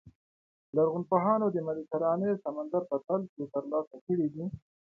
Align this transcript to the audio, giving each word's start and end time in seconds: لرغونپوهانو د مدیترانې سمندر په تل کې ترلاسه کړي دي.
لرغونپوهانو 0.75 1.47
د 1.51 1.57
مدیترانې 1.67 2.31
سمندر 2.43 2.81
په 2.91 2.97
تل 3.07 3.21
کې 3.33 3.43
ترلاسه 3.53 3.95
کړي 4.05 4.27
دي. 4.33 4.45